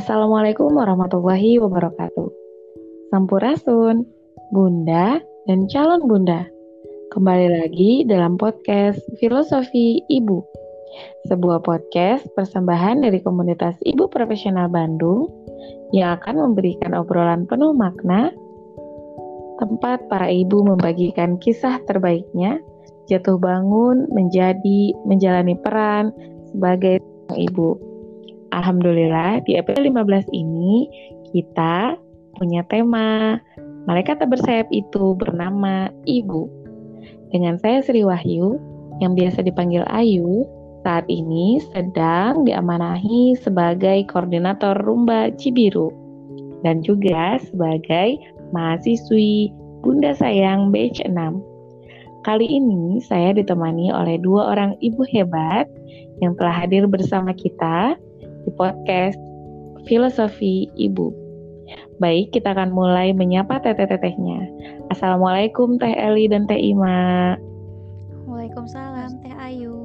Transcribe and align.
Assalamualaikum 0.00 0.80
warahmatullahi 0.80 1.60
wabarakatuh. 1.60 2.32
Sampurasun, 3.12 4.08
Bunda 4.48 5.20
dan 5.44 5.68
calon 5.68 6.08
Bunda. 6.08 6.48
Kembali 7.12 7.52
lagi 7.60 8.08
dalam 8.08 8.40
podcast 8.40 8.96
Filosofi 9.20 10.00
Ibu. 10.08 10.40
Sebuah 11.28 11.60
podcast 11.60 12.24
persembahan 12.32 13.04
dari 13.04 13.20
komunitas 13.20 13.76
Ibu 13.84 14.08
Profesional 14.08 14.72
Bandung 14.72 15.28
yang 15.92 16.16
akan 16.16 16.48
memberikan 16.48 16.96
obrolan 16.96 17.44
penuh 17.44 17.76
makna 17.76 18.32
tempat 19.60 20.08
para 20.08 20.32
ibu 20.32 20.64
membagikan 20.64 21.36
kisah 21.44 21.76
terbaiknya, 21.84 22.56
jatuh 23.04 23.36
bangun, 23.36 24.08
menjadi, 24.16 24.96
menjalani 25.04 25.60
peran 25.60 26.08
sebagai 26.48 27.04
ibu 27.36 27.89
Alhamdulillah 28.50 29.46
di 29.46 29.54
episode 29.54 29.86
15 29.86 30.30
ini 30.34 30.90
kita 31.30 31.94
punya 32.38 32.66
tema 32.66 33.38
Malaikat 33.88 34.20
tak 34.20 34.30
bersayap 34.36 34.68
itu 34.70 35.16
bernama 35.16 35.88
Ibu. 36.04 36.46
Dengan 37.32 37.56
saya 37.56 37.80
Sri 37.80 38.04
Wahyu 38.04 38.60
yang 39.00 39.16
biasa 39.16 39.40
dipanggil 39.40 39.82
Ayu, 39.88 40.44
saat 40.84 41.08
ini 41.08 41.64
sedang 41.72 42.44
diamanahi 42.44 43.40
sebagai 43.40 44.04
koordinator 44.12 44.76
Rumba 44.84 45.32
Cibiru 45.40 45.88
dan 46.60 46.84
juga 46.84 47.40
sebagai 47.40 48.20
mahasiswi 48.52 49.48
Bunda 49.80 50.12
Sayang 50.12 50.68
Batch 50.68 51.00
6. 51.08 51.16
Kali 52.20 52.46
ini 52.46 53.00
saya 53.00 53.32
ditemani 53.32 53.88
oleh 53.96 54.20
dua 54.20 54.52
orang 54.52 54.76
ibu 54.84 55.00
hebat 55.08 55.64
yang 56.20 56.36
telah 56.36 56.52
hadir 56.52 56.84
bersama 56.84 57.32
kita 57.32 57.96
di 58.50 58.58
podcast 58.58 59.14
Filosofi 59.86 60.66
Ibu. 60.74 61.14
Baik, 62.02 62.34
kita 62.34 62.50
akan 62.50 62.74
mulai 62.74 63.14
menyapa 63.14 63.62
teteh-tetehnya. 63.62 64.50
Assalamualaikum 64.90 65.78
Teh 65.78 65.94
Eli 65.94 66.26
dan 66.26 66.50
Teh 66.50 66.58
Ima. 66.58 67.38
Waalaikumsalam 68.26 69.22
Teh 69.22 69.34
Ayu. 69.38 69.78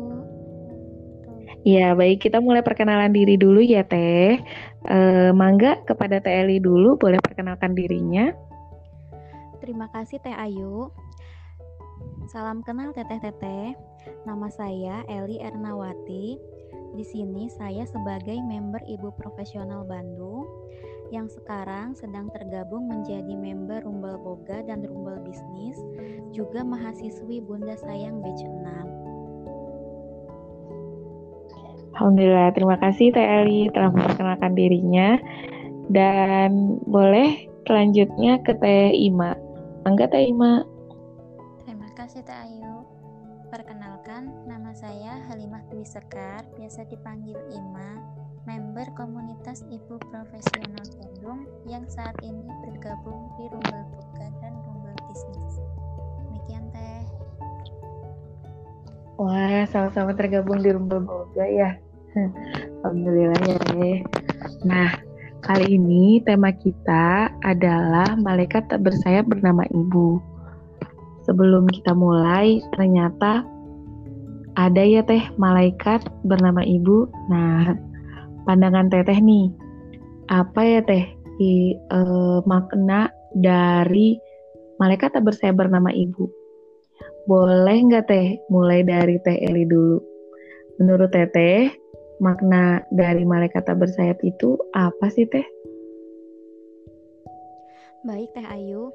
Ya, 1.61 1.93
baik 1.93 2.25
kita 2.25 2.41
mulai 2.41 2.66
perkenalan 2.66 3.13
diri 3.13 3.38
dulu 3.38 3.61
ya 3.61 3.86
Teh. 3.86 4.41
E, 4.89 4.97
mangga 5.38 5.77
kepada 5.86 6.17
Teh 6.17 6.41
Eli 6.41 6.58
dulu, 6.58 6.97
boleh 6.97 7.21
perkenalkan 7.21 7.77
dirinya. 7.77 8.33
Terima 9.61 9.93
kasih 9.93 10.17
Teh 10.25 10.33
Ayu. 10.33 10.89
Salam 12.33 12.66
kenal 12.66 12.89
teteh-teteh. 12.97 13.77
Nama 14.25 14.47
saya 14.49 15.05
Eli 15.05 15.38
Ernawati 15.38 16.55
di 16.95 17.03
sini 17.03 17.51
saya 17.51 17.83
sebagai 17.83 18.39
member 18.39 18.79
Ibu 18.88 19.11
Profesional 19.19 19.83
Bandung 19.83 20.47
yang 21.13 21.29
sekarang 21.29 21.93
sedang 21.93 22.31
tergabung 22.33 22.89
menjadi 22.89 23.35
member 23.35 23.83
Rumbel 23.85 24.17
Boga 24.17 24.63
dan 24.65 24.81
Rumbel 24.81 25.21
Bisnis, 25.21 25.77
juga 26.33 26.65
mahasiswi 26.65 27.43
Bunda 27.45 27.77
Sayang 27.77 28.23
Batch 28.23 28.41
6. 28.41 29.05
Alhamdulillah, 31.95 32.52
terima 32.52 32.75
kasih 32.81 33.13
Teh 33.13 33.23
Eli 33.23 33.71
telah 33.71 33.93
memperkenalkan 33.93 34.52
dirinya. 34.57 35.19
Dan 35.85 36.81
boleh 36.89 37.45
selanjutnya 37.69 38.41
ke 38.41 38.57
Teh 38.57 38.91
Ima. 38.91 39.37
Angga 39.85 40.09
Teh 40.09 40.27
Ima. 40.27 40.65
Terima 41.63 41.87
kasih 41.93 42.25
Teh 42.25 42.33
Ayu. 42.33 42.94
Perkenalkan, 43.56 44.36
nama 44.52 44.75
saya 44.75 45.16
Halimah 45.31 45.64
Dwi 45.72 45.88
Sekar, 45.88 46.44
biasa 46.59 46.92
dipanggil 46.92 47.39
Ima, 47.56 48.03
member 48.44 48.84
komunitas 49.00 49.64
Ibu 49.72 49.95
Profesional 50.11 50.84
Bandung 51.00 51.48
yang 51.64 51.88
saat 51.88 52.20
ini 52.20 52.44
bergabung 52.67 53.32
di 53.39 53.48
Rumbel 53.48 53.83
Buka 53.95 54.27
dan 54.44 54.60
Rumbel 54.60 54.92
Bisnis. 55.08 55.64
Demikian 56.20 56.67
Teh. 56.76 57.08
Wah, 59.23 59.64
sama-sama 59.71 60.11
tergabung 60.20 60.60
di 60.60 60.76
Rumbel 60.76 61.08
Boga 61.08 61.48
ya. 61.48 61.80
Alhamdulillah 62.83 63.39
ya 63.39 63.58
Teh. 63.71 64.04
Nah, 64.67 64.99
kali 65.39 65.80
ini 65.80 66.20
tema 66.27 66.52
kita 66.52 67.32
adalah 67.39 68.20
malaikat 68.20 68.67
tak 68.67 68.83
bersayap 68.83 69.32
bernama 69.32 69.64
Ibu 69.71 70.34
sebelum 71.25 71.65
kita 71.67 71.91
mulai 71.97 72.61
ternyata 72.77 73.43
ada 74.55 74.81
ya 74.81 75.03
teh 75.03 75.19
malaikat 75.36 76.08
bernama 76.23 76.63
ibu. 76.63 77.11
Nah, 77.27 77.75
pandangan 78.47 78.87
teteh 78.87 79.19
nih, 79.19 79.52
apa 80.31 80.61
ya 80.64 80.81
teh 80.85 81.03
di 81.35 81.75
uh, 81.91 82.39
makna 82.47 83.11
dari 83.35 84.15
malaikat 84.80 85.11
tak 85.11 85.27
bersayap 85.27 85.59
bernama 85.59 85.91
ibu? 85.91 86.31
Boleh 87.27 87.77
nggak 87.83 88.05
teh 88.08 88.39
mulai 88.47 88.85
dari 88.87 89.19
teh 89.27 89.35
Eli 89.43 89.67
dulu? 89.67 89.99
Menurut 90.80 91.11
teteh, 91.11 91.71
makna 92.23 92.80
dari 92.95 93.27
malaikat 93.27 93.67
tak 93.67 93.75
bersayap 93.75 94.23
itu 94.23 94.55
apa 94.71 95.11
sih 95.11 95.27
teh? 95.27 95.43
Baik 98.08 98.31
teh 98.37 98.45
Ayu, 98.45 98.93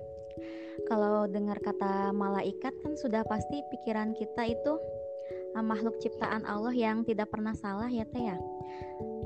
kalau 0.87 1.27
dengar 1.29 1.59
kata 1.61 2.15
malaikat 2.15 2.73
kan 2.81 2.93
sudah 2.97 3.27
pasti 3.27 3.61
pikiran 3.73 4.15
kita 4.17 4.55
itu 4.55 4.73
uh, 5.57 5.65
makhluk 5.65 5.99
ciptaan 5.99 6.47
Allah 6.47 6.75
yang 6.75 7.03
tidak 7.03 7.31
pernah 7.31 7.55
salah 7.57 7.91
ya 7.91 8.07
teh 8.09 8.31
ya? 8.31 8.37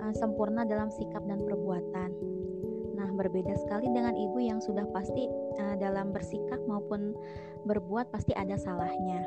Uh, 0.01 0.13
sempurna 0.17 0.65
dalam 0.65 0.89
sikap 0.93 1.23
dan 1.29 1.45
perbuatan. 1.45 2.11
Nah 2.95 3.09
berbeda 3.13 3.53
sekali 3.61 3.91
dengan 3.93 4.17
ibu 4.17 4.39
yang 4.41 4.61
sudah 4.63 4.89
pasti 4.93 5.29
uh, 5.61 5.77
dalam 5.77 6.13
bersikap 6.15 6.61
maupun 6.65 7.13
berbuat 7.69 8.09
pasti 8.13 8.33
ada 8.37 8.57
salahnya. 8.57 9.25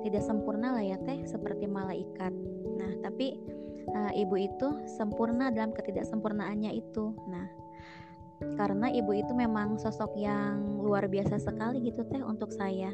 Tidak 0.00 0.22
sempurna 0.24 0.76
lah 0.76 0.84
ya 0.84 0.98
teh 1.04 1.24
seperti 1.28 1.68
malaikat. 1.68 2.32
Nah 2.80 2.92
tapi 3.04 3.36
uh, 3.92 4.12
ibu 4.16 4.36
itu 4.36 4.68
sempurna 4.88 5.52
dalam 5.52 5.76
ketidaksempurnaannya 5.76 6.72
itu. 6.72 7.12
Nah 7.28 7.46
karena 8.56 8.88
ibu 8.88 9.12
itu 9.12 9.36
memang 9.36 9.76
sosok 9.76 10.16
yang 10.16 10.79
luar 10.90 11.06
biasa 11.06 11.38
sekali 11.38 11.86
gitu 11.86 12.02
teh 12.10 12.18
untuk 12.18 12.50
saya. 12.50 12.90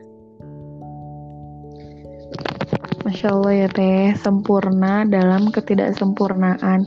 Masya 3.09 3.33
Allah 3.33 3.55
ya 3.65 3.69
teh, 3.73 4.13
sempurna 4.21 5.09
dalam 5.09 5.49
ketidaksempurnaan. 5.49 6.85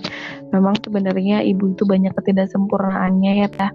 Memang 0.53 0.75
sebenarnya 0.85 1.41
ibu 1.41 1.73
itu 1.73 1.81
banyak 1.89 2.13
ketidaksempurnaannya 2.13 3.33
ya 3.41 3.49
teh. 3.49 3.71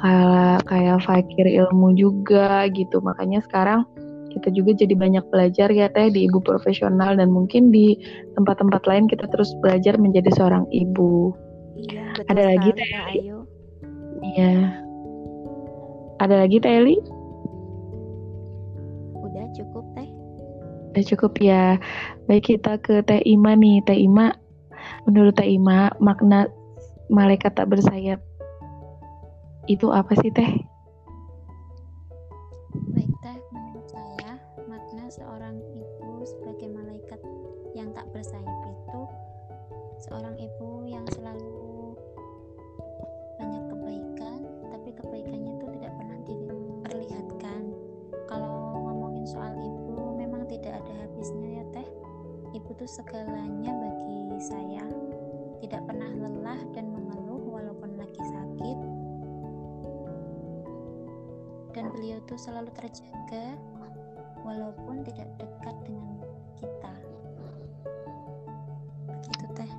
Kayak 0.00 0.64
kayak 0.64 0.98
fakir 1.04 1.44
ilmu 1.44 1.92
juga 1.92 2.64
gitu. 2.72 3.04
Makanya 3.04 3.44
sekarang 3.44 3.84
kita 4.32 4.48
juga 4.56 4.72
jadi 4.72 4.96
banyak 4.96 5.28
belajar 5.28 5.68
ya 5.68 5.92
teh 5.92 6.08
di 6.08 6.24
ibu 6.24 6.40
profesional 6.40 7.20
dan 7.20 7.28
mungkin 7.28 7.68
di 7.68 8.00
tempat-tempat 8.32 8.88
lain 8.88 9.04
kita 9.12 9.28
terus 9.28 9.52
belajar 9.60 10.00
menjadi 10.00 10.32
seorang 10.32 10.64
ibu. 10.72 11.36
Iya, 11.76 12.16
betul 12.16 12.32
Ada 12.32 12.42
lagi 12.48 12.68
teh 12.72 12.90
Ayu. 13.12 13.38
Iya. 14.22 14.81
Ada 16.22 16.46
lagi 16.46 16.62
Teh 16.62 16.70
Eli? 16.70 17.02
Udah 19.18 19.46
cukup 19.58 19.82
Teh. 19.98 20.06
Udah 20.94 21.04
cukup 21.10 21.32
ya. 21.42 21.82
Baik 22.30 22.54
kita 22.54 22.78
ke 22.78 23.02
Teh 23.02 23.18
Ima 23.26 23.58
nih. 23.58 23.82
Teh 23.82 23.98
Ima, 23.98 24.30
menurut 25.10 25.34
Teh 25.34 25.50
Ima 25.50 25.90
makna 25.98 26.46
malaikat 27.10 27.58
tak 27.58 27.74
bersayap 27.74 28.22
itu 29.66 29.90
apa 29.90 30.14
sih 30.22 30.30
Teh? 30.30 30.62
Itu 52.82 52.98
segalanya 52.98 53.70
bagi 53.70 54.42
saya. 54.42 54.82
Tidak 55.62 55.86
pernah 55.86 56.10
lelah 56.18 56.58
dan 56.74 56.90
mengeluh 56.90 57.38
walaupun 57.54 57.94
lagi 57.94 58.18
sakit. 58.18 58.78
Dan 61.78 61.94
beliau 61.94 62.18
itu 62.18 62.34
selalu 62.34 62.74
terjaga 62.74 63.54
walaupun 64.42 65.06
tidak 65.06 65.30
dekat 65.38 65.76
dengan 65.86 66.26
kita. 66.58 66.94
Begitu 69.14 69.46
teh. 69.54 69.70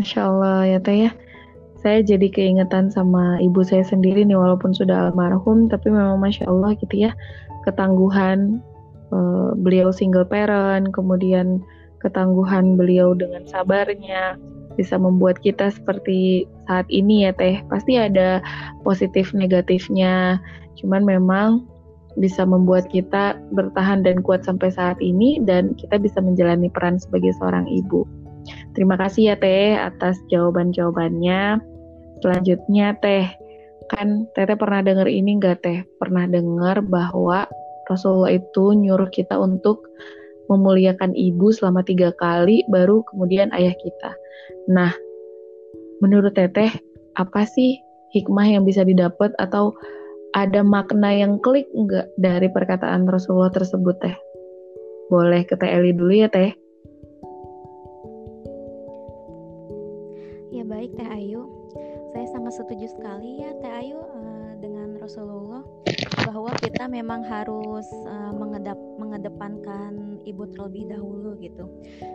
Masya 0.00 0.20
Allah 0.24 0.60
ya 0.64 0.78
teh 0.80 0.96
ya. 0.96 1.12
Saya 1.84 2.00
jadi 2.00 2.32
keingetan 2.32 2.88
sama 2.88 3.36
ibu 3.44 3.60
saya 3.60 3.84
sendiri 3.84 4.24
nih 4.24 4.40
walaupun 4.40 4.72
sudah 4.72 5.12
almarhum 5.12 5.68
tapi 5.68 5.92
memang 5.92 6.16
Masya 6.16 6.48
Allah 6.48 6.72
gitu 6.80 7.04
ya 7.04 7.12
ketangguhan 7.68 8.64
uh, 9.12 9.52
beliau 9.60 9.92
single 9.92 10.24
parent 10.24 10.88
kemudian 10.96 11.60
ketangguhan 12.00 12.80
beliau 12.80 13.12
dengan 13.12 13.44
sabarnya 13.44 14.36
bisa 14.80 14.96
membuat 14.96 15.36
kita 15.44 15.68
seperti 15.68 16.48
saat 16.64 16.88
ini 16.88 17.28
ya 17.28 17.32
Teh. 17.36 17.60
Pasti 17.68 18.00
ada 18.00 18.40
positif 18.86 19.36
negatifnya. 19.36 20.40
Cuman 20.80 21.04
memang 21.04 21.68
bisa 22.18 22.42
membuat 22.42 22.90
kita 22.90 23.38
bertahan 23.54 24.02
dan 24.02 24.24
kuat 24.24 24.42
sampai 24.42 24.72
saat 24.72 24.98
ini 24.98 25.38
dan 25.44 25.76
kita 25.78 26.00
bisa 26.00 26.18
menjalani 26.18 26.72
peran 26.72 26.98
sebagai 26.98 27.36
seorang 27.38 27.68
ibu. 27.70 28.08
Terima 28.74 28.96
kasih 28.96 29.34
ya 29.34 29.36
Teh 29.36 29.76
atas 29.76 30.16
jawaban-jawabannya. 30.32 31.60
Selanjutnya 32.24 32.96
Teh, 32.98 33.28
kan 33.92 34.26
Teteh 34.32 34.56
pernah 34.56 34.80
dengar 34.80 35.06
ini 35.06 35.38
nggak 35.38 35.58
Teh? 35.60 35.78
Pernah 36.00 36.24
dengar 36.26 36.80
bahwa 36.82 37.46
Rasulullah 37.90 38.32
itu 38.38 38.72
nyuruh 38.74 39.10
kita 39.10 39.34
untuk 39.36 39.82
memuliakan 40.50 41.14
ibu 41.14 41.54
selama 41.54 41.86
tiga 41.86 42.10
kali, 42.18 42.66
baru 42.66 43.06
kemudian 43.06 43.54
ayah 43.54 43.72
kita. 43.78 44.10
Nah, 44.66 44.90
menurut 46.02 46.34
Teteh, 46.34 46.74
apa 47.14 47.46
sih 47.46 47.78
hikmah 48.10 48.50
yang 48.50 48.66
bisa 48.66 48.82
didapat 48.82 49.30
atau 49.38 49.70
ada 50.34 50.66
makna 50.66 51.14
yang 51.14 51.38
klik 51.38 51.70
nggak 51.70 52.10
dari 52.18 52.50
perkataan 52.50 53.06
Rasulullah 53.06 53.54
tersebut 53.54 53.94
Teh? 54.02 54.16
Boleh 55.06 55.46
ke 55.46 55.54
Teh 55.54 55.70
Eli 55.70 55.94
dulu 55.94 56.10
ya 56.10 56.26
Teh. 56.26 56.50
Ya 60.50 60.66
baik 60.66 60.98
Teh 60.98 61.06
Ayu, 61.06 61.46
saya 62.10 62.26
sangat 62.34 62.58
setuju 62.58 62.90
sekali 62.90 63.46
ya 63.46 63.54
Teh 63.62 63.70
Ayu 63.70 63.98
uh, 64.02 64.50
dengan 64.58 64.98
Rasulullah 64.98 65.62
bahwa 66.26 66.50
kita 66.58 66.90
memang 66.90 67.22
harus 67.22 67.86
uh, 68.06 68.32
mengedap 68.34 68.76
mengedepankan 68.98 70.18
ibu 70.26 70.44
terlebih 70.50 70.90
dahulu 70.90 71.38
gitu. 71.38 71.70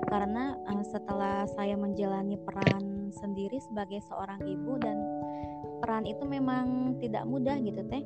Karena 0.07 0.55
uh, 0.67 0.83
setelah 0.83 1.47
saya 1.55 1.79
menjalani 1.79 2.35
peran 2.39 3.11
sendiri 3.15 3.57
sebagai 3.63 4.03
seorang 4.07 4.43
ibu 4.43 4.75
dan 4.79 4.97
peran 5.79 6.03
itu 6.03 6.23
memang 6.27 6.97
tidak 6.99 7.23
mudah 7.23 7.55
gitu 7.63 7.81
teh. 7.87 8.03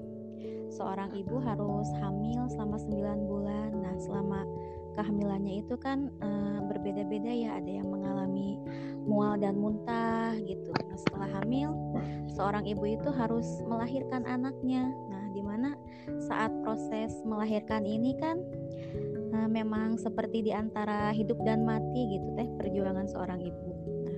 Seorang 0.70 1.10
ibu 1.18 1.42
harus 1.42 1.90
hamil 1.98 2.46
selama 2.54 2.78
9 2.78 3.30
bulan. 3.30 3.72
Nah 3.74 3.96
selama 3.98 4.46
kehamilannya 4.94 5.66
itu 5.66 5.76
kan 5.82 6.14
uh, 6.22 6.62
berbeda-beda 6.70 7.34
ya. 7.34 7.58
Ada 7.58 7.82
yang 7.82 7.90
mengalami 7.90 8.62
mual 9.10 9.42
dan 9.42 9.58
muntah 9.58 10.38
gitu. 10.46 10.70
Nah 10.70 10.98
setelah 10.98 11.30
hamil 11.42 11.74
seorang 12.40 12.64
ibu 12.70 12.86
itu 12.86 13.10
harus 13.12 13.60
melahirkan 13.66 14.24
anaknya 14.24 14.88
saat 16.30 16.54
proses 16.62 17.12
melahirkan 17.26 17.82
ini 17.90 18.14
kan 18.22 18.38
uh, 19.34 19.50
memang 19.50 19.98
seperti 19.98 20.46
di 20.46 20.52
antara 20.54 21.10
hidup 21.10 21.42
dan 21.42 21.66
mati 21.66 22.18
gitu 22.18 22.28
teh 22.38 22.46
perjuangan 22.62 23.10
seorang 23.10 23.42
ibu. 23.42 23.70
Nah, 24.06 24.18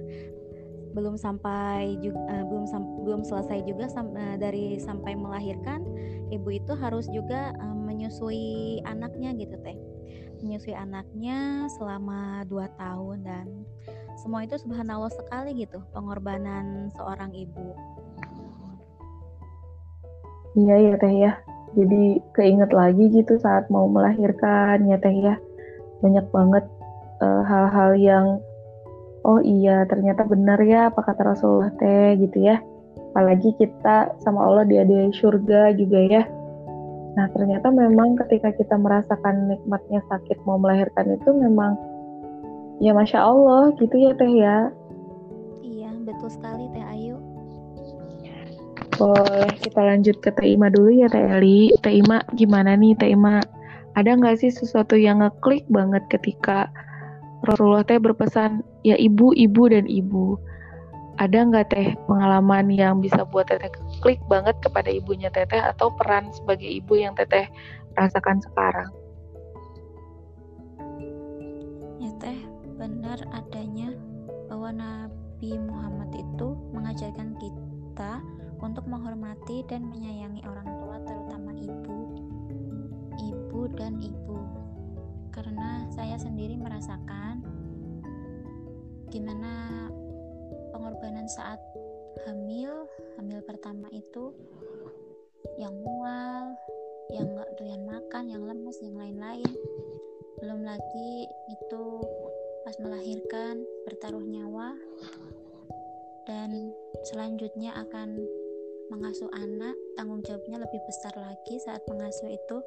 belum 0.91 1.15
sampai 1.15 1.95
juga 2.03 2.19
uh, 2.27 2.43
belum 2.51 2.67
sam 2.67 2.83
belum 3.07 3.21
selesai 3.23 3.63
juga 3.63 3.87
sam 3.87 4.11
uh, 4.11 4.35
dari 4.35 4.75
sampai 4.75 5.15
melahirkan 5.15 5.87
ibu 6.35 6.51
itu 6.51 6.75
harus 6.75 7.07
juga 7.07 7.55
uh, 7.63 7.77
menyusui 7.79 8.83
anaknya 8.83 9.31
gitu 9.39 9.55
teh. 9.63 9.79
Menyusui 10.43 10.75
anaknya 10.75 11.69
selama 11.79 12.43
dua 12.49 12.67
tahun 12.75 13.23
dan 13.23 13.47
semua 14.19 14.43
itu 14.43 14.59
subhanallah 14.59 15.09
sekali 15.15 15.63
gitu 15.63 15.79
pengorbanan 15.95 16.91
seorang 16.99 17.31
ibu. 17.31 17.71
Iya 20.51 20.75
ya 20.91 20.93
teh 20.99 21.15
ya 21.15 21.31
jadi 21.71 22.19
keinget 22.35 22.71
lagi 22.75 23.07
gitu 23.11 23.39
saat 23.39 23.71
mau 23.71 23.87
melahirkan 23.87 24.83
ya 24.87 24.97
teh 24.99 25.15
ya. 25.15 25.35
Banyak 26.03 26.27
banget 26.33 26.65
eh, 27.23 27.41
hal-hal 27.47 27.91
uh, 27.95 27.99
yang 27.99 28.25
oh 29.21 29.39
iya 29.39 29.85
ternyata 29.85 30.25
benar 30.25 30.57
ya 30.65 30.89
apa 30.89 30.99
kata 31.05 31.35
Rasulullah 31.35 31.71
teh 31.79 32.19
gitu 32.19 32.43
ya. 32.43 32.59
Apalagi 33.11 33.55
kita 33.59 34.15
sama 34.23 34.47
Allah 34.47 34.67
di 34.67 34.79
ada 34.79 35.11
surga 35.11 35.75
juga 35.75 35.99
ya. 35.99 36.23
Nah 37.15 37.27
ternyata 37.35 37.67
memang 37.71 38.15
ketika 38.25 38.55
kita 38.55 38.75
merasakan 38.79 39.51
nikmatnya 39.51 39.99
sakit 40.07 40.43
mau 40.47 40.55
melahirkan 40.55 41.19
itu 41.19 41.29
memang 41.35 41.75
ya 42.79 42.95
masya 42.95 43.19
Allah 43.19 43.71
gitu 43.79 43.95
ya 43.95 44.11
teh 44.15 44.31
ya. 44.31 44.71
Iya 45.63 45.91
betul 46.03 46.31
sekali 46.31 46.67
teh 46.71 46.83
Ayu 46.83 47.10
boleh 49.01 49.49
kita 49.57 49.81
lanjut 49.81 50.21
ke 50.21 50.29
Teh 50.29 50.53
Ima 50.53 50.69
dulu 50.69 50.93
ya 50.93 51.09
Teh 51.09 51.25
Eli. 51.25 51.73
Teh 51.81 51.97
Ima 51.97 52.21
gimana 52.37 52.77
nih 52.77 52.93
Teh 52.93 53.09
Ima? 53.17 53.41
Ada 53.97 54.13
nggak 54.13 54.37
sih 54.45 54.53
sesuatu 54.53 54.93
yang 54.93 55.25
ngeklik 55.25 55.65
banget 55.73 56.05
ketika 56.13 56.69
Rasulullah 57.49 57.81
Teh 57.81 57.97
berpesan 57.97 58.61
ya 58.85 58.93
ibu, 59.01 59.33
ibu 59.33 59.63
dan 59.73 59.89
ibu. 59.89 60.37
Ada 61.17 61.49
nggak 61.49 61.73
Teh 61.73 61.97
pengalaman 62.05 62.69
yang 62.69 63.01
bisa 63.01 63.25
buat 63.25 63.49
Teteh 63.49 63.73
klik 64.05 64.21
banget 64.29 64.53
kepada 64.61 64.93
ibunya 64.93 65.33
Teteh 65.33 65.59
atau 65.59 65.89
peran 65.97 66.29
sebagai 66.37 66.69
ibu 66.69 66.93
yang 66.93 67.17
Teteh 67.17 67.49
rasakan 67.97 68.37
sekarang? 68.45 68.89
Ya 71.97 72.11
Teh, 72.21 72.37
benar 72.77 73.17
adanya 73.33 73.97
bahwa 74.45 74.69
Nabi 74.69 75.57
Muhammad 75.57 76.13
itu 76.13 76.53
mengajarkan 76.69 77.33
kita 77.41 78.21
untuk 78.61 78.85
menghormati 78.85 79.65
dan 79.65 79.89
menyayangi 79.89 80.45
orang 80.45 80.69
tua 80.79 80.97
terutama 81.03 81.51
ibu 81.57 82.01
ibu 83.51 83.69
dan 83.77 83.99
ibu. 84.01 84.39
Karena 85.31 85.87
saya 85.93 86.17
sendiri 86.17 86.57
merasakan 86.57 87.43
gimana 89.11 89.87
pengorbanan 90.71 91.27
saat 91.27 91.59
hamil 92.23 92.87
hamil 93.19 93.43
pertama 93.43 93.91
itu 93.91 94.31
yang 95.59 95.75
mual 95.83 96.55
yang 97.11 97.27
nggak 97.27 97.51
doyan 97.59 97.83
makan 97.83 98.31
yang 98.31 98.43
lemes 98.47 98.79
yang 98.79 98.95
lain-lain. 98.95 99.51
Belum 100.39 100.63
lagi 100.63 101.27
itu 101.51 101.85
pas 102.63 102.75
melahirkan 102.79 103.61
bertaruh 103.83 104.23
nyawa 104.23 104.73
dan 106.23 106.71
selanjutnya 107.03 107.73
akan 107.75 108.21
mengasuh 108.91 109.31
anak 109.31 109.71
tanggung 109.95 110.19
jawabnya 110.27 110.59
lebih 110.59 110.83
besar 110.83 111.15
lagi 111.15 111.55
saat 111.63 111.79
mengasuh 111.87 112.27
itu. 112.27 112.57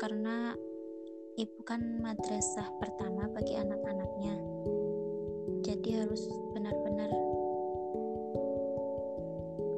Karena 0.00 0.56
ibu 1.36 1.60
kan 1.68 2.00
madrasah 2.00 2.72
pertama 2.80 3.28
bagi 3.36 3.60
anak-anaknya. 3.60 4.34
Jadi 5.60 6.00
harus 6.00 6.24
benar-benar 6.56 7.12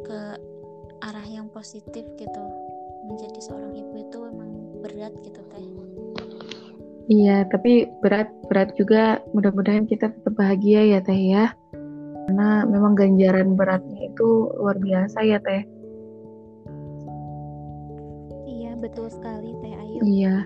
ke 0.07 0.21
arah 1.03 1.27
yang 1.27 1.51
positif 1.51 2.07
gitu. 2.23 2.43
Menjadi 3.11 3.39
seorang 3.43 3.75
ibu 3.75 3.95
itu 3.99 4.17
memang 4.31 4.51
berat 4.79 5.13
gitu 5.27 5.43
teh. 5.51 5.67
Iya, 7.05 7.45
tapi 7.51 7.91
berat 8.01 8.31
berat 8.47 8.79
juga. 8.79 9.21
Mudah-mudahan 9.35 9.91
kita 9.91 10.09
tetap 10.09 10.39
bahagia 10.39 10.87
ya 10.87 10.99
teh 11.03 11.19
ya. 11.19 11.53
Karena 12.25 12.65
memang 12.65 12.97
ganjaran 12.97 13.53
beratnya 13.53 14.09
itu 14.09 14.49
luar 14.57 14.81
biasa 14.81 15.21
ya 15.29 15.37
teh 15.45 15.74
betul 18.85 19.09
sekali 19.09 19.57
teh 19.65 19.73
Ayu. 19.73 20.01
Iya 20.05 20.37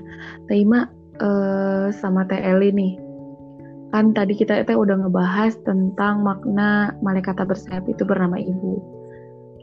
teh 0.46 0.62
Ima 0.62 0.86
uh, 1.18 1.90
sama 1.90 2.22
teh 2.30 2.38
Eli 2.38 2.70
nih. 2.70 2.94
Kan 3.90 4.14
tadi 4.14 4.38
kita 4.38 4.62
teh 4.62 4.78
udah 4.78 5.02
ngebahas 5.02 5.58
tentang 5.66 6.22
makna 6.22 6.94
malaikat 7.02 7.34
bersayap 7.42 7.82
itu 7.90 8.06
bernama 8.06 8.38
ibu. 8.38 8.78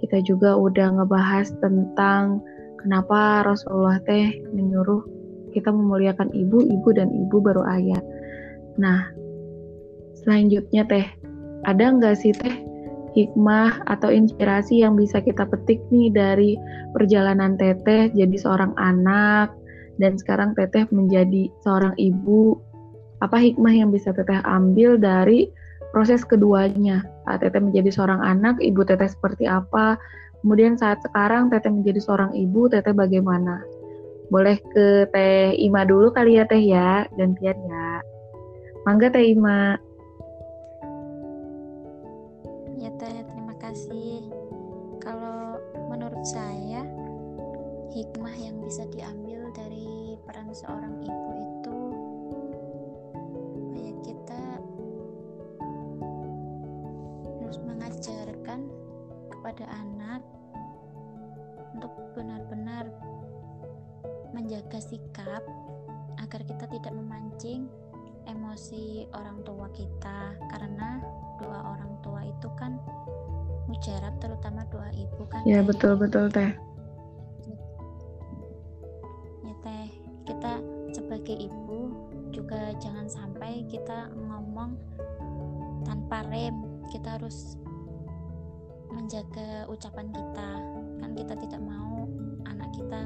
Kita 0.03 0.19
juga 0.27 0.59
udah 0.59 0.99
ngebahas 0.99 1.55
tentang 1.63 2.43
kenapa 2.83 3.47
Rasulullah 3.47 4.03
teh 4.03 4.35
menyuruh 4.51 5.07
kita 5.55 5.71
memuliakan 5.71 6.35
ibu, 6.35 6.59
ibu 6.67 6.89
dan 6.91 7.07
ibu 7.15 7.39
baru 7.39 7.63
ayah. 7.79 8.03
Nah, 8.75 9.07
selanjutnya 10.19 10.83
teh 10.83 11.07
ada 11.63 11.95
nggak 11.95 12.19
sih 12.19 12.35
teh 12.35 12.59
hikmah 13.15 13.87
atau 13.87 14.11
inspirasi 14.11 14.83
yang 14.83 14.99
bisa 14.99 15.23
kita 15.23 15.47
petik 15.47 15.79
nih 15.89 16.11
dari 16.11 16.51
perjalanan 16.91 17.55
teteh 17.55 18.11
jadi 18.11 18.35
seorang 18.35 18.75
anak 18.75 19.55
dan 19.97 20.19
sekarang 20.19 20.51
teteh 20.53 20.83
menjadi 20.91 21.47
seorang 21.63 21.95
ibu. 21.95 22.59
Apa 23.23 23.39
hikmah 23.39 23.71
yang 23.71 23.89
bisa 23.95 24.11
teteh 24.11 24.43
ambil 24.43 24.99
dari 24.99 25.47
proses 25.95 26.27
keduanya? 26.27 27.07
Saat 27.23 27.47
teteh 27.47 27.63
menjadi 27.63 27.89
seorang 27.95 28.19
anak 28.19 28.59
ibu 28.59 28.83
teteh 28.83 29.07
seperti 29.07 29.47
apa? 29.47 29.95
Kemudian 30.43 30.75
saat 30.75 30.99
sekarang 31.01 31.47
teteh 31.47 31.71
menjadi 31.71 32.03
seorang 32.03 32.35
ibu 32.35 32.67
teteh 32.67 32.91
bagaimana? 32.91 33.63
Boleh 34.27 34.59
ke 34.75 35.07
teh 35.15 35.55
Ima 35.55 35.87
dulu 35.87 36.11
kali 36.11 36.37
ya 36.37 36.43
teh 36.43 36.59
ya. 36.59 37.07
Gantian 37.15 37.55
ya. 37.55 38.03
Mangga 38.83 39.09
teh 39.09 39.31
Ima 39.31 39.79
bisa 48.75 48.91
diambil 48.91 49.53
dari 49.53 50.17
peran 50.27 50.51
seorang 50.51 50.99
ibu 50.99 51.31
itu 51.37 51.79
kayak 53.71 53.97
kita 54.03 54.43
kewajiban 57.39 57.77
kepada 59.31 59.65
anak 59.69 60.21
untuk 61.77 61.93
benar-benar 62.17 62.89
menjaga 64.33 64.81
sikap 64.81 65.45
agar 66.19 66.41
kita 66.43 66.67
tidak 66.73 66.91
memancing 66.91 67.69
emosi 68.27 69.07
orang 69.13 69.39
tua 69.47 69.71
kita. 69.71 70.35
Karena 70.51 70.99
doa 71.41 71.59
orang 71.75 71.91
tua 72.01 72.21
itu 72.23 72.47
kan 72.55 72.77
mujarab 73.65 74.13
terutama 74.21 74.61
doa 74.69 74.89
ibu 74.93 75.23
kan 75.27 75.41
ya 75.43 75.65
betul 75.65 75.97
betul 75.97 76.29
teh. 76.29 76.53
Ya 79.41 79.53
teh. 79.65 79.87
Kita 80.25 80.61
sebagai 80.93 81.37
ibu 81.49 81.93
juga 82.29 82.73
jangan 82.81 83.09
sampai 83.09 83.65
kita 83.69 84.09
ngomong 84.13 84.77
tanpa 85.85 86.25
rem. 86.29 86.55
Kita 86.93 87.17
harus 87.17 87.57
menjaga 88.93 89.65
ucapan 89.69 90.07
kita. 90.13 90.49
Kan 91.01 91.11
kita 91.17 91.33
tidak 91.41 91.61
mau 91.61 92.05
anak 92.45 92.69
kita 92.73 93.01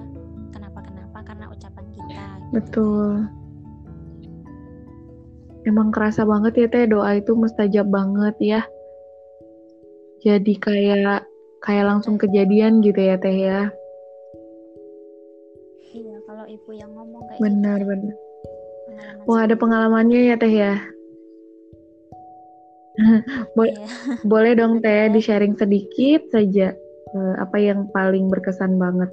kenapa-kenapa 0.52 1.18
karena 1.24 1.46
ucapan 1.48 1.86
kita 1.96 2.24
gitu. 2.52 2.90
Emang 5.68 5.92
kerasa 5.92 6.24
banget 6.24 6.54
ya 6.56 6.68
teh. 6.72 6.86
Doa 6.88 7.20
itu 7.20 7.36
mustajab 7.36 7.88
banget 7.90 8.36
ya. 8.40 8.62
Jadi 10.20 10.54
kayak 10.60 11.28
kayak 11.64 11.86
langsung 11.88 12.20
kejadian 12.20 12.84
gitu 12.84 13.00
ya 13.00 13.16
teh 13.20 13.36
ya. 13.36 13.72
Iya 15.90 16.16
kalau 16.28 16.46
ibu 16.46 16.70
yang 16.76 16.92
ngomong 16.94 17.22
kayak 17.28 17.42
benar 17.42 17.80
gitu, 17.82 17.90
benar 17.90 18.16
wah 19.26 19.42
ada 19.44 19.56
pengalamannya 19.58 20.20
ya 20.30 20.36
teh 20.38 20.54
ya. 20.54 20.74
Bo 23.56 23.64
iya. 23.64 23.88
boleh 24.28 24.54
dong 24.60 24.80
teh 24.84 25.08
di 25.10 25.20
sharing 25.24 25.56
sedikit 25.56 26.28
saja 26.30 26.76
uh, 27.16 27.36
apa 27.40 27.58
yang 27.58 27.88
paling 27.96 28.28
berkesan 28.28 28.76
banget 28.76 29.10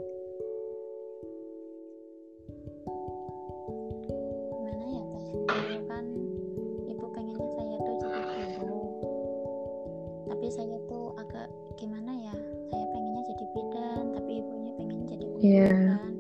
yeah. 15.40 15.98
kan. 16.00 16.14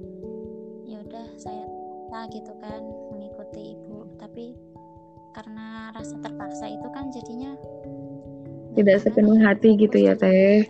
Ya 0.86 0.98
udah 1.02 1.26
saya 1.36 1.64
terpaksa 1.66 2.20
gitu 2.32 2.52
kan 2.62 2.80
mengikuti 3.12 3.62
ibu. 3.76 3.98
Tapi 4.16 4.56
karena 5.36 5.92
rasa 5.92 6.16
terpaksa 6.24 6.64
itu 6.64 6.88
kan 6.96 7.12
jadinya 7.12 7.52
tidak 8.76 9.00
sepenuh 9.04 9.40
hati 9.40 9.76
gitu 9.76 9.96
ya 10.00 10.12
teh 10.16 10.64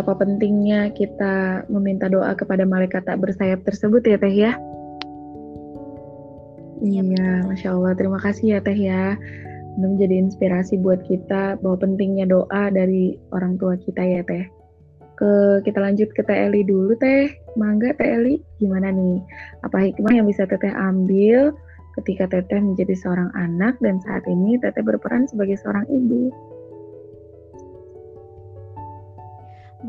betapa 0.00 0.24
pentingnya 0.24 0.96
kita 0.96 1.68
meminta 1.68 2.08
doa 2.08 2.32
kepada 2.32 2.64
malaikat 2.64 3.04
tak 3.04 3.20
bersayap 3.20 3.60
tersebut 3.68 4.00
ya 4.08 4.16
teh 4.16 4.32
ya? 4.32 4.56
Iya, 6.80 7.04
iya 7.04 7.28
masya 7.44 7.76
Allah. 7.76 7.92
Terima 7.92 8.16
kasih 8.16 8.56
ya 8.56 8.58
teh 8.64 8.72
ya. 8.80 9.20
Menjadi 9.76 10.16
inspirasi 10.24 10.80
buat 10.80 11.04
kita 11.04 11.60
bahwa 11.60 11.84
pentingnya 11.84 12.32
doa 12.32 12.72
dari 12.72 13.20
orang 13.36 13.60
tua 13.60 13.76
kita 13.76 14.00
ya 14.00 14.24
teh. 14.24 14.48
Ke 15.20 15.60
kita 15.68 15.84
lanjut 15.84 16.08
ke 16.16 16.24
Teh 16.24 16.48
Eli 16.48 16.64
dulu 16.64 16.96
teh. 16.96 17.28
Mangga 17.60 17.92
Teh 17.92 18.08
Eli 18.08 18.40
gimana 18.56 18.88
nih? 18.88 19.20
Apa 19.68 19.84
hikmah 19.84 20.16
yang 20.16 20.24
bisa 20.24 20.48
teteh 20.48 20.72
ambil 20.72 21.52
ketika 22.00 22.24
teteh 22.24 22.56
menjadi 22.56 22.96
seorang 22.96 23.28
anak 23.36 23.76
dan 23.84 24.00
saat 24.00 24.24
ini 24.24 24.56
teteh 24.56 24.80
berperan 24.80 25.28
sebagai 25.28 25.60
seorang 25.60 25.84
ibu. 25.92 26.32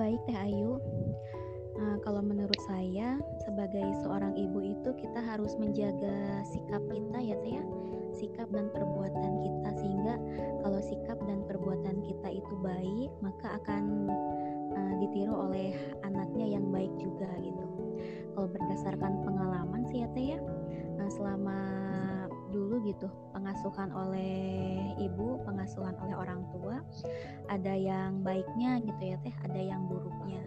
Baik 0.01 0.17
Teh 0.25 0.33
Ayu, 0.33 0.81
uh, 1.77 1.97
kalau 2.01 2.25
menurut 2.25 2.57
saya 2.65 3.21
sebagai 3.45 3.85
seorang 4.01 4.33
ibu 4.33 4.57
itu 4.73 4.97
kita 4.97 5.21
harus 5.21 5.53
menjaga 5.61 6.41
sikap 6.41 6.81
kita 6.89 7.21
ya 7.21 7.37
Teh 7.45 7.61
ya, 7.61 7.63
sikap 8.09 8.49
dan 8.49 8.73
perbuatan 8.73 9.33
kita 9.45 9.69
sehingga 9.77 10.17
kalau 10.65 10.81
sikap 10.81 11.21
dan 11.29 11.45
perbuatan 11.45 12.01
kita 12.01 12.33
itu 12.33 12.53
baik 12.65 13.13
maka 13.21 13.61
akan 13.61 14.09
uh, 14.73 14.93
ditiru 15.05 15.37
oleh 15.37 15.77
anaknya 16.01 16.57
yang 16.57 16.65
baik 16.73 16.89
juga 16.97 17.29
gitu. 17.37 17.65
Kalau 18.33 18.49
berdasarkan 18.49 19.21
pengalaman 19.21 19.85
sih 19.93 20.01
ya 20.01 20.09
Teh 20.17 20.25
ya, 20.33 20.39
uh, 20.97 21.09
selama 21.13 21.57
dulu 22.51 22.83
gitu 22.83 23.07
pengasuhan 23.31 23.89
oleh 23.95 24.93
ibu 24.99 25.39
pengasuhan 25.47 25.95
oleh 26.03 26.15
orang 26.15 26.43
tua 26.51 26.83
ada 27.47 27.73
yang 27.73 28.19
baiknya 28.21 28.83
gitu 28.83 29.15
ya 29.15 29.17
teh 29.23 29.35
ada 29.47 29.57
yang 29.59 29.87
buruknya. 29.87 30.43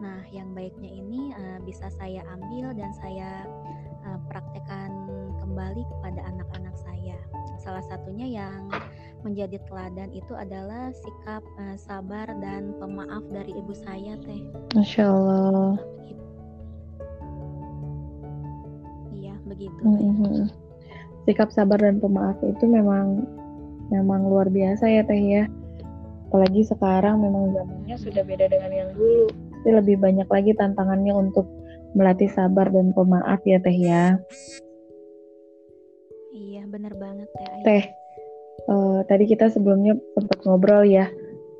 Nah 0.00 0.24
yang 0.34 0.50
baiknya 0.56 0.90
ini 0.90 1.30
uh, 1.36 1.62
bisa 1.62 1.86
saya 1.94 2.24
ambil 2.26 2.74
dan 2.74 2.90
saya 2.98 3.46
uh, 4.02 4.18
praktekkan 4.26 4.90
kembali 5.38 5.84
kepada 5.86 6.20
anak-anak 6.26 6.74
saya. 6.80 7.16
Salah 7.62 7.84
satunya 7.86 8.42
yang 8.42 8.66
menjadi 9.22 9.62
teladan 9.70 10.10
itu 10.10 10.34
adalah 10.34 10.90
sikap 10.90 11.44
uh, 11.60 11.76
sabar 11.78 12.26
dan 12.42 12.74
pemaaf 12.82 13.22
dari 13.30 13.54
ibu 13.54 13.70
saya 13.76 14.18
teh. 14.24 14.42
Masya 14.74 15.06
Allah. 15.06 15.78
Iya 19.14 19.34
begitu. 19.46 19.80
Mm 19.86 20.14
-hmm 20.18 20.61
sikap 21.26 21.54
sabar 21.54 21.78
dan 21.78 22.02
pemaaf 22.02 22.38
itu 22.42 22.64
memang 22.66 23.22
memang 23.92 24.26
luar 24.26 24.48
biasa 24.48 24.88
ya 24.88 25.02
teh 25.06 25.20
ya. 25.20 25.44
Apalagi 26.32 26.64
sekarang 26.64 27.20
memang 27.20 27.52
zamannya 27.52 27.96
sudah 28.00 28.24
beda 28.24 28.48
dengan 28.48 28.72
yang 28.72 28.90
dulu. 28.96 29.28
Jadi 29.62 29.70
lebih 29.78 29.96
banyak 30.00 30.26
lagi 30.26 30.52
tantangannya 30.56 31.12
untuk 31.12 31.46
melatih 31.92 32.32
sabar 32.32 32.72
dan 32.72 32.90
pemaaf 32.96 33.40
ya 33.44 33.60
teh 33.60 33.76
ya. 33.76 34.16
Iya 36.32 36.62
benar 36.66 36.96
banget 36.96 37.28
teh. 37.36 37.60
Teh 37.62 37.84
uh, 38.72 39.04
tadi 39.06 39.24
kita 39.28 39.52
sebelumnya 39.52 39.94
sempat 40.16 40.40
ngobrol 40.48 40.88
ya 40.88 41.06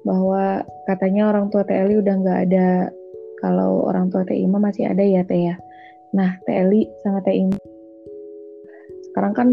bahwa 0.02 0.66
katanya 0.90 1.31
orang 1.31 1.47
tua 1.54 1.62
Teh 1.62 1.78
Eli 1.78 2.00
udah 2.02 2.14
nggak 2.19 2.40
ada. 2.50 2.90
Kalau 3.38 3.87
orang 3.87 4.11
tua 4.11 4.26
Teh 4.26 4.38
Ima 4.38 4.59
masih 4.59 4.90
ada 4.90 5.04
ya 5.04 5.23
Teh 5.23 5.52
ya. 5.52 5.54
Nah 6.16 6.40
Teh 6.42 6.59
Eli 6.59 6.90
sama 7.04 7.23
Teh 7.23 7.38
Ima 7.38 7.72
sekarang 9.12 9.33
kan 9.37 9.49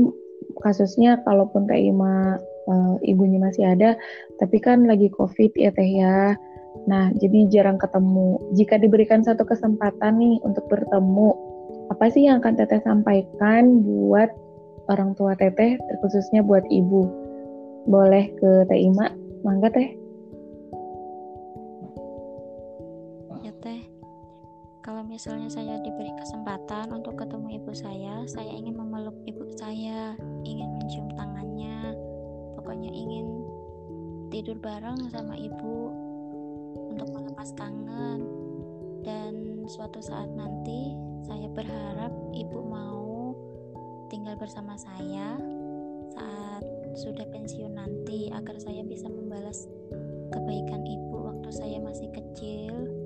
kasusnya 0.63 1.19
kalaupun 1.27 1.67
Teh 1.67 1.91
Ima 1.91 2.39
uh, 2.71 2.95
ibunya 3.03 3.43
masih 3.43 3.75
ada, 3.75 3.99
tapi 4.39 4.63
kan 4.63 4.87
lagi 4.87 5.11
COVID 5.11 5.51
ya 5.59 5.69
Teh 5.75 5.91
ya. 5.99 6.39
Nah, 6.87 7.11
jadi 7.19 7.51
jarang 7.51 7.75
ketemu. 7.75 8.39
Jika 8.55 8.79
diberikan 8.79 9.19
satu 9.19 9.43
kesempatan 9.43 10.15
nih 10.15 10.39
untuk 10.47 10.63
bertemu, 10.71 11.35
apa 11.91 12.05
sih 12.07 12.23
yang 12.29 12.39
akan 12.39 12.55
Teteh 12.55 12.79
sampaikan 12.85 13.83
buat 13.83 14.31
orang 14.87 15.11
tua 15.19 15.35
Teteh, 15.35 15.75
terkhususnya 15.75 16.39
buat 16.45 16.63
ibu? 16.71 17.09
Boleh 17.89 18.31
ke 18.39 18.63
Teh 18.71 18.79
Ima, 18.79 19.11
mangga 19.43 19.73
Teh. 19.75 19.98
Misalnya 25.19 25.51
saya 25.51 25.75
diberi 25.83 26.15
kesempatan 26.15 26.95
untuk 26.95 27.19
ketemu 27.19 27.59
ibu 27.59 27.75
saya, 27.75 28.23
saya 28.23 28.55
ingin 28.55 28.71
memeluk 28.71 29.19
ibu 29.27 29.51
saya, 29.51 30.15
ingin 30.47 30.79
mencium 30.79 31.11
tangannya, 31.11 31.91
pokoknya 32.55 32.87
ingin 32.87 33.43
tidur 34.31 34.55
bareng 34.63 35.11
sama 35.11 35.35
ibu 35.35 35.91
untuk 36.95 37.11
melepas 37.11 37.51
kangen. 37.59 38.23
Dan 39.03 39.67
suatu 39.67 39.99
saat 39.99 40.31
nanti, 40.39 40.95
saya 41.27 41.51
berharap 41.51 42.15
ibu 42.31 42.63
mau 42.63 43.35
tinggal 44.07 44.39
bersama 44.39 44.79
saya 44.79 45.35
saat 46.15 46.63
sudah 46.95 47.27
pensiun 47.27 47.75
nanti 47.75 48.31
agar 48.31 48.55
saya 48.55 48.87
bisa 48.87 49.11
membalas 49.11 49.67
kebaikan 50.31 50.79
ibu 50.87 51.27
waktu 51.27 51.51
saya 51.51 51.75
masih 51.83 52.07
kecil 52.15 52.98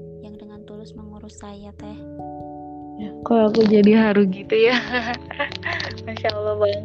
tulus 0.63 0.95
mengurus 0.95 1.37
saya 1.37 1.75
teh. 1.75 1.97
Ya, 2.97 3.09
kok 3.27 3.51
aku 3.51 3.67
jadi 3.67 3.91
haru 3.99 4.23
gitu 4.31 4.55
ya? 4.55 4.77
Masya 6.05 6.29
allah 6.31 6.55
bang 6.57 6.83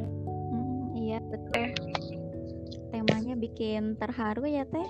hmm, 0.52 0.80
iya 0.98 1.18
betul. 1.24 1.66
Temanya 2.90 3.34
bikin 3.38 3.94
terharu 3.96 4.44
ya 4.44 4.64
teh? 4.66 4.88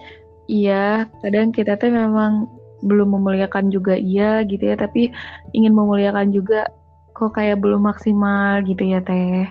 Iya 0.49 1.07
kadang 1.21 1.53
kita 1.53 1.77
teh 1.77 1.93
memang 1.93 2.49
belum 2.81 3.19
memuliakan 3.19 3.69
juga 3.75 3.99
iya 3.99 4.47
gitu 4.47 4.63
ya 4.63 4.79
tapi 4.79 5.11
ingin 5.53 5.75
memuliakan 5.75 6.31
juga 6.31 6.71
kok 7.13 7.35
kayak 7.35 7.61
belum 7.61 7.85
maksimal 7.85 8.65
gitu 8.65 8.83
ya 8.83 9.03
teh. 9.05 9.47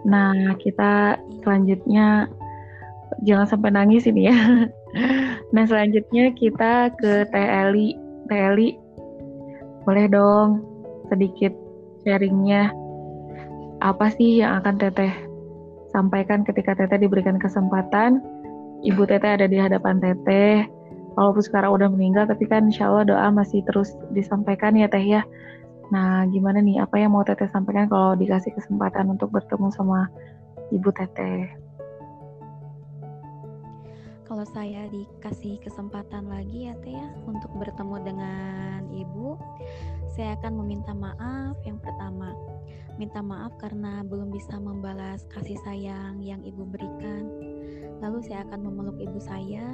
Nah, 0.00 0.56
kita 0.56 1.20
selanjutnya 1.44 2.26
jangan 3.24 3.46
sampai 3.48 3.70
nangis 3.72 4.08
ini 4.08 4.28
ya. 4.28 4.38
Nah, 5.50 5.66
selanjutnya 5.66 6.30
kita 6.38 6.94
ke 6.94 7.26
Teh 7.26 7.48
Eli. 7.66 7.98
Teh 8.30 8.38
Eli, 8.38 8.78
boleh 9.82 10.06
dong 10.06 10.62
sedikit 11.10 11.50
sharingnya. 12.06 12.70
Apa 13.82 14.14
sih 14.14 14.38
yang 14.38 14.62
akan 14.62 14.78
Teteh 14.78 15.10
sampaikan 15.90 16.46
ketika 16.46 16.78
Teteh 16.78 17.02
diberikan 17.02 17.34
kesempatan? 17.42 18.22
Ibu 18.86 19.10
Teteh 19.10 19.42
ada 19.42 19.50
di 19.50 19.58
hadapan 19.58 19.98
Teteh. 19.98 20.70
Walaupun 21.18 21.42
sekarang 21.42 21.74
udah 21.74 21.90
meninggal 21.90 22.30
tapi 22.30 22.46
kan 22.46 22.70
insya 22.70 22.86
Allah 22.86 23.10
doa 23.10 23.26
masih 23.34 23.66
terus 23.66 23.90
disampaikan 24.14 24.78
ya 24.78 24.86
Teh 24.86 25.02
ya. 25.02 25.26
Nah 25.90 26.30
gimana 26.30 26.62
nih? 26.62 26.78
Apa 26.78 27.02
yang 27.02 27.10
mau 27.10 27.26
Teteh 27.26 27.50
sampaikan 27.50 27.90
kalau 27.90 28.14
dikasih 28.14 28.54
kesempatan 28.54 29.10
untuk 29.10 29.34
bertemu 29.34 29.66
sama 29.74 30.06
Ibu 30.70 30.94
Teteh 30.94 31.59
kalau 34.30 34.46
saya 34.46 34.86
dikasih 34.94 35.58
kesempatan 35.58 36.30
lagi 36.30 36.70
ya 36.70 36.78
Teh 36.86 36.94
ya 36.94 37.10
untuk 37.26 37.50
bertemu 37.58 37.96
dengan 38.06 38.86
Ibu 38.86 39.34
saya 40.14 40.38
akan 40.38 40.62
meminta 40.62 40.94
maaf 40.94 41.58
yang 41.66 41.82
pertama 41.82 42.30
minta 43.00 43.24
maaf 43.24 43.56
karena 43.56 44.04
belum 44.04 44.28
bisa 44.28 44.60
membalas 44.60 45.24
kasih 45.32 45.56
sayang 45.64 46.20
yang 46.20 46.44
ibu 46.44 46.68
berikan. 46.68 47.32
Lalu 48.04 48.20
saya 48.28 48.44
akan 48.44 48.60
memeluk 48.60 49.00
ibu 49.00 49.16
saya 49.16 49.64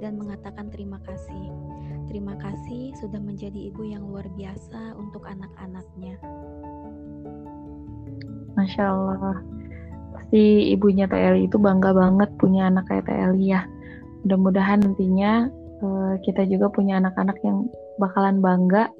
dan 0.00 0.16
mengatakan 0.16 0.72
terima 0.72 0.96
kasih. 1.04 1.52
Terima 2.08 2.32
kasih 2.40 2.96
sudah 2.96 3.20
menjadi 3.20 3.68
ibu 3.68 3.84
yang 3.84 4.08
luar 4.08 4.24
biasa 4.32 4.96
untuk 4.96 5.28
anak-anaknya. 5.28 6.16
Masya 8.56 8.84
Allah. 8.88 9.44
Pasti 10.16 10.72
ibunya 10.72 11.04
Teh 11.04 11.36
itu 11.36 11.60
bangga 11.60 11.92
banget 11.92 12.32
punya 12.40 12.72
anak 12.72 12.88
kayak 12.88 13.04
Teh 13.04 13.36
ya. 13.36 13.68
Mudah-mudahan 14.26 14.82
nantinya 14.82 15.46
uh, 15.86 16.18
kita 16.26 16.50
juga 16.50 16.66
punya 16.74 16.98
anak-anak 16.98 17.38
yang 17.46 17.70
bakalan 18.02 18.42
bangga 18.42 18.90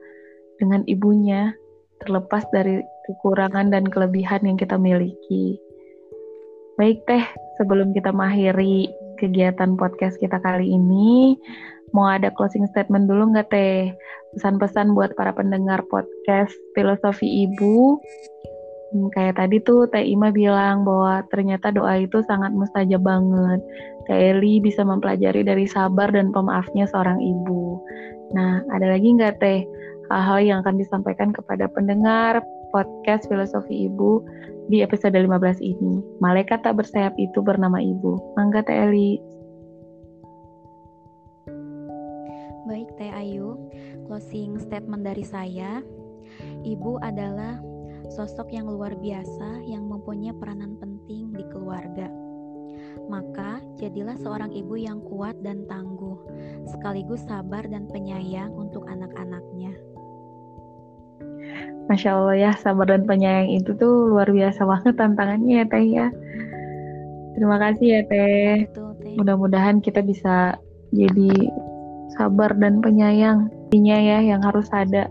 dengan 0.63 0.87
ibunya 0.87 1.51
terlepas 1.99 2.47
dari 2.55 2.79
kekurangan 3.11 3.75
dan 3.75 3.91
kelebihan 3.91 4.47
yang 4.47 4.55
kita 4.55 4.79
miliki. 4.79 5.59
Baik 6.79 7.03
teh, 7.11 7.27
sebelum 7.59 7.91
kita 7.91 8.15
mengakhiri 8.15 8.87
kegiatan 9.19 9.75
podcast 9.75 10.15
kita 10.23 10.39
kali 10.39 10.79
ini, 10.79 11.35
mau 11.91 12.07
ada 12.07 12.31
closing 12.31 12.71
statement 12.71 13.11
dulu 13.11 13.35
nggak 13.35 13.51
teh? 13.51 13.91
Pesan-pesan 14.39 14.95
buat 14.95 15.19
para 15.19 15.35
pendengar 15.35 15.83
podcast 15.91 16.55
Filosofi 16.79 17.51
Ibu. 17.51 17.99
Hmm, 18.95 19.11
kayak 19.11 19.43
tadi 19.43 19.59
tuh 19.67 19.91
Teh 19.91 20.07
Ima 20.07 20.31
bilang 20.31 20.87
bahwa 20.87 21.27
ternyata 21.33 21.75
doa 21.75 21.99
itu 21.99 22.23
sangat 22.23 22.55
mustajab 22.55 23.03
banget. 23.03 23.59
Eli 24.15 24.63
bisa 24.63 24.87
mempelajari 24.87 25.43
dari 25.43 25.67
sabar 25.67 26.13
dan 26.15 26.31
pemaafnya 26.31 26.87
seorang 26.87 27.19
ibu. 27.19 27.83
Nah, 28.35 28.63
ada 28.71 28.87
lagi 28.91 29.11
nggak 29.15 29.43
Teh 29.43 29.67
hal-hal 30.11 30.39
yang 30.43 30.59
akan 30.63 30.79
disampaikan 30.79 31.35
kepada 31.35 31.67
pendengar 31.71 32.43
podcast 32.71 33.27
Filosofi 33.27 33.87
Ibu 33.91 34.23
di 34.71 34.83
episode 34.83 35.15
15 35.15 35.63
ini. 35.63 36.03
Malaikat 36.19 36.67
tak 36.67 36.79
bersayap 36.79 37.15
itu 37.19 37.39
bernama 37.43 37.79
Ibu. 37.79 38.35
Mangga 38.39 38.63
Teh 38.67 38.75
Eli. 38.75 39.19
Baik 42.67 42.91
Teh 42.99 43.11
Ayu, 43.15 43.55
closing 44.11 44.59
statement 44.59 45.07
dari 45.07 45.23
saya. 45.23 45.83
Ibu 46.67 46.99
adalah 47.01 47.63
sosok 48.11 48.51
yang 48.51 48.67
luar 48.67 48.95
biasa 48.99 49.67
yang 49.67 49.87
mempunyai 49.87 50.35
peranan 50.35 50.75
penting 50.79 51.31
di 51.35 51.47
keluarga. 51.51 52.26
Maka, 53.07 53.63
jadilah 53.79 54.19
seorang 54.19 54.51
ibu 54.51 54.75
yang 54.75 54.99
kuat 55.07 55.39
dan 55.47 55.63
tangguh, 55.71 56.19
sekaligus 56.67 57.23
sabar 57.23 57.63
dan 57.71 57.87
penyayang 57.87 58.51
untuk 58.51 58.83
anak-anaknya. 58.91 59.75
Masya 61.87 62.19
Allah 62.19 62.37
ya, 62.37 62.53
sabar 62.59 62.91
dan 62.91 63.07
penyayang 63.07 63.63
itu 63.63 63.71
tuh 63.79 64.11
luar 64.11 64.27
biasa 64.27 64.67
banget 64.67 64.95
tantangannya 64.99 65.63
ya 65.63 65.67
Teh 65.71 65.87
ya. 65.87 66.07
Terima 67.39 67.57
kasih 67.63 67.87
ya 67.87 68.03
Teh. 68.11 68.67
Mudah-mudahan 69.15 69.79
kita 69.79 70.03
bisa 70.03 70.59
jadi 70.91 71.33
sabar 72.19 72.59
dan 72.59 72.83
penyayang. 72.83 73.47
Intinya 73.71 73.97
ya 74.03 74.19
yang 74.35 74.43
harus 74.43 74.67
ada 74.75 75.07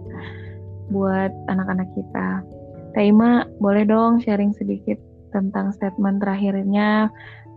buat 0.91 1.31
anak-anak 1.47 1.87
kita. 1.95 2.43
Teh 2.91 3.07
Ima, 3.07 3.47
boleh 3.63 3.87
dong 3.87 4.19
sharing 4.19 4.51
sedikit 4.51 4.99
tentang 5.31 5.71
statement 5.75 6.23
terakhirnya 6.23 7.11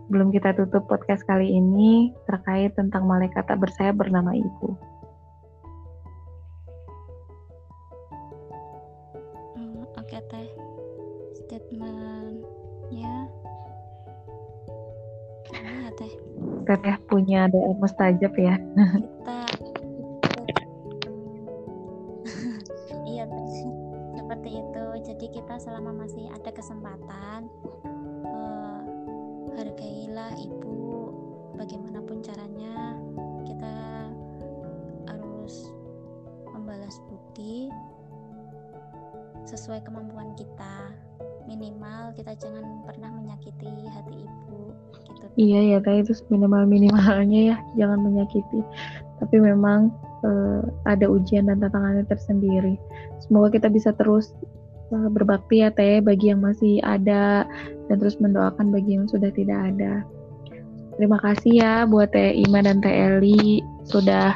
sebelum 0.09 0.33
kita 0.33 0.57
tutup 0.57 0.89
podcast 0.89 1.21
kali 1.29 1.53
ini 1.53 2.09
terkait 2.25 2.73
tentang 2.73 3.05
malaikat 3.05 3.45
tak 3.45 3.61
bersayap 3.61 4.01
bernama 4.01 4.33
Ibu. 4.33 4.73
teteh 16.65 16.97
punya 17.05 17.45
doa 17.49 17.73
mustajab 17.77 18.33
ya 18.33 18.57
minimal 41.59 42.15
kita 42.15 42.31
jangan 42.39 42.63
pernah 42.87 43.11
menyakiti 43.11 43.67
hati 43.91 44.15
ibu 44.23 44.71
gitu. 45.03 45.25
Iya 45.35 45.59
ya 45.75 45.77
kayak 45.83 46.07
itu 46.07 46.23
minimal 46.31 46.63
minimalnya 46.63 47.41
ya 47.53 47.57
jangan 47.75 47.99
menyakiti. 47.99 48.63
Tapi 49.19 49.35
memang 49.43 49.91
uh, 50.23 50.63
ada 50.87 51.03
ujian 51.11 51.51
dan 51.51 51.59
tantangannya 51.59 52.07
tersendiri. 52.07 52.79
Semoga 53.19 53.59
kita 53.59 53.67
bisa 53.67 53.91
terus 53.91 54.31
uh, 54.95 55.11
berbakti 55.11 55.59
ya 55.59 55.69
teh 55.75 55.99
bagi 55.99 56.31
yang 56.31 56.39
masih 56.39 56.79
ada 56.79 57.43
dan 57.91 57.95
terus 57.99 58.15
mendoakan 58.23 58.71
bagi 58.71 58.95
yang 58.95 59.11
sudah 59.11 59.27
tidak 59.35 59.75
ada. 59.75 60.07
Terima 60.95 61.19
kasih 61.19 61.59
ya 61.59 61.73
buat 61.83 62.15
teh 62.15 62.39
Ima 62.39 62.63
dan 62.63 62.79
teh 62.79 62.91
Eli 62.91 63.59
sudah 63.83 64.31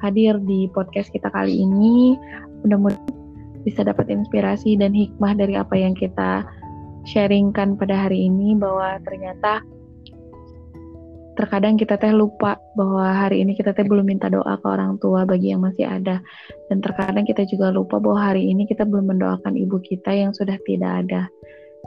hadir 0.00 0.40
di 0.48 0.64
podcast 0.72 1.12
kita 1.12 1.28
kali 1.28 1.60
ini. 1.60 2.16
Mudah-mudahan 2.64 3.19
bisa 3.64 3.84
dapat 3.84 4.08
inspirasi 4.08 4.76
dan 4.80 4.92
hikmah 4.96 5.36
dari 5.36 5.56
apa 5.56 5.76
yang 5.76 5.92
kita 5.92 6.44
sharingkan 7.08 7.76
pada 7.80 8.08
hari 8.08 8.28
ini 8.28 8.56
bahwa 8.56 9.00
ternyata 9.04 9.64
terkadang 11.40 11.80
kita 11.80 11.96
teh 11.96 12.12
lupa 12.12 12.60
bahwa 12.76 13.00
hari 13.24 13.40
ini 13.40 13.56
kita 13.56 13.72
teh 13.72 13.86
belum 13.86 14.04
minta 14.04 14.28
doa 14.28 14.60
ke 14.60 14.66
orang 14.68 15.00
tua 15.00 15.24
bagi 15.24 15.56
yang 15.56 15.64
masih 15.64 15.88
ada 15.88 16.20
dan 16.68 16.78
terkadang 16.84 17.24
kita 17.24 17.48
juga 17.48 17.72
lupa 17.72 17.96
bahwa 17.96 18.32
hari 18.32 18.52
ini 18.52 18.68
kita 18.68 18.84
belum 18.84 19.16
mendoakan 19.16 19.56
ibu 19.56 19.80
kita 19.80 20.12
yang 20.12 20.36
sudah 20.36 20.60
tidak 20.68 21.06
ada. 21.06 21.32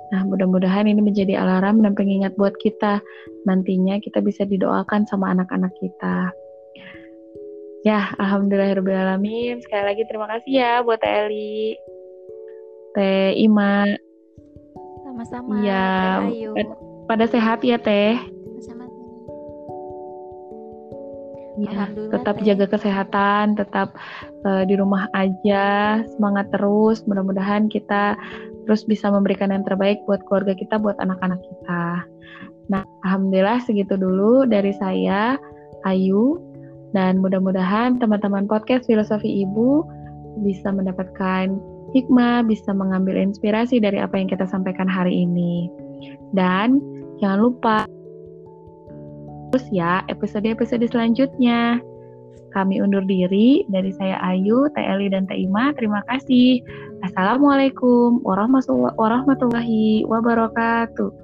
Nah, 0.09 0.25
mudah-mudahan 0.25 0.89
ini 0.89 1.01
menjadi 1.01 1.37
alarm 1.37 1.85
dan 1.85 1.93
pengingat 1.93 2.33
buat 2.37 2.57
kita 2.61 3.01
nantinya 3.45 4.01
kita 4.01 4.21
bisa 4.25 4.45
didoakan 4.45 5.05
sama 5.05 5.33
anak-anak 5.33 5.73
kita. 5.77 6.33
Ya, 7.83 8.15
alhamdulillahirobbilalamin. 8.15 9.59
Sekali 9.59 9.83
lagi 9.83 10.03
terima 10.07 10.31
kasih 10.31 10.51
ya 10.55 10.73
buat 10.87 11.03
Teh 11.03 11.27
Eli, 11.27 11.75
Teh 12.95 13.35
Ima. 13.43 13.91
Sama-sama. 15.03 15.59
Ya, 15.59 16.23
pada 17.11 17.27
sehat 17.27 17.59
ya 17.59 17.75
Teh. 17.75 18.15
Sama. 18.63 18.87
Ya, 21.59 21.91
tetap 21.91 22.39
teh. 22.39 22.55
jaga 22.55 22.71
kesehatan, 22.71 23.59
tetap 23.59 23.91
uh, 24.47 24.63
di 24.63 24.79
rumah 24.79 25.11
aja, 25.11 25.99
semangat 26.15 26.55
terus. 26.55 27.03
Mudah-mudahan 27.03 27.67
kita 27.67 28.15
terus 28.63 28.87
bisa 28.87 29.11
memberikan 29.11 29.51
yang 29.51 29.67
terbaik 29.67 29.99
buat 30.07 30.23
keluarga 30.31 30.55
kita, 30.55 30.79
buat 30.79 30.95
anak-anak 31.03 31.43
kita. 31.43 32.07
Nah, 32.71 32.87
alhamdulillah 33.03 33.59
segitu 33.67 33.99
dulu 33.99 34.47
dari 34.47 34.71
saya, 34.71 35.35
Ayu. 35.83 36.52
Dan 36.93 37.19
mudah-mudahan 37.25 37.97
teman-teman 37.97 38.45
podcast 38.45 38.85
Filosofi 38.85 39.43
Ibu 39.45 39.81
bisa 40.45 40.69
mendapatkan 40.69 41.57
hikmah, 41.93 42.45
bisa 42.45 42.73
mengambil 42.73 43.17
inspirasi 43.17 43.81
dari 43.81 44.01
apa 44.01 44.17
yang 44.17 44.29
kita 44.29 44.45
sampaikan 44.49 44.89
hari 44.89 45.25
ini. 45.25 45.69
Dan 46.33 46.81
jangan 47.21 47.39
lupa 47.49 47.77
terus 49.53 49.69
ya 49.69 50.01
episode-episode 50.09 50.85
selanjutnya. 50.89 51.81
Kami 52.53 52.77
undur 52.85 53.01
diri 53.09 53.65
dari 53.69 53.89
saya 53.97 54.21
Ayu, 54.21 54.69
Teh 54.77 54.85
dan 55.09 55.25
Teh 55.25 55.41
Ima. 55.41 55.73
Terima 55.73 56.05
kasih. 56.05 56.61
Wassalamualaikum 57.01 58.21
warahmatullahi 58.21 60.05
wabarakatuh. 60.05 61.22